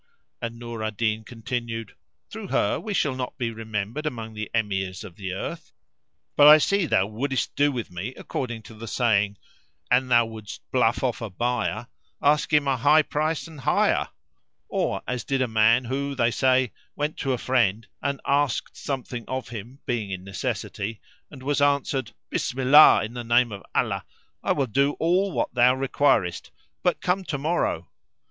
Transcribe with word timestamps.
and 0.41 0.57
Nur 0.57 0.81
al 0.81 0.89
Din 0.89 1.23
continued, 1.23 1.93
"Through 2.31 2.47
her 2.47 2.79
we 2.79 2.91
shall 2.91 3.13
not 3.13 3.37
be 3.37 3.51
remembered 3.51 4.07
among 4.07 4.33
the 4.33 4.49
Emirs 4.51 5.03
of 5.03 5.15
the 5.15 5.31
earth; 5.31 5.73
but 6.35 6.47
I 6.47 6.57
see 6.57 6.87
thou 6.87 7.05
wouldest 7.05 7.55
do 7.55 7.71
with 7.71 7.91
me 7.91 8.15
according 8.15 8.63
to 8.63 8.73
the 8.73 8.87
saying:—An 8.87 10.07
thou 10.07 10.25
wouldst 10.25 10.61
bluff 10.71 11.03
off 11.03 11.21
a 11.21 11.29
buyer, 11.29 11.85
ask 12.19 12.51
him 12.51 12.65
high 12.65 13.03
price 13.03 13.47
and 13.47 13.59
higher; 13.59 14.09
or 14.67 15.03
as 15.07 15.23
did 15.23 15.39
a 15.43 15.47
man 15.47 15.85
who, 15.85 16.15
they 16.15 16.31
say, 16.31 16.71
went 16.95 17.15
to 17.17 17.33
a 17.33 17.37
friend 17.37 17.85
and 18.01 18.19
asked 18.25 18.75
something 18.75 19.23
of 19.27 19.49
him 19.49 19.81
being 19.85 20.09
in 20.09 20.23
necessity 20.23 20.99
and 21.29 21.43
was 21.43 21.61
answered, 21.61 22.11
'Bismillah, 22.31 23.01
[FN#366] 23.01 23.05
in 23.05 23.13
the 23.13 23.23
name 23.23 23.51
of 23.51 23.61
Allah, 23.75 24.03
I 24.41 24.51
will 24.53 24.65
do 24.65 24.93
all 24.93 25.31
what 25.31 25.53
thou 25.53 25.75
requirest 25.75 26.49
but 26.81 27.01
come 27.01 27.23
to 27.25 27.37
morrow!' 27.37 27.87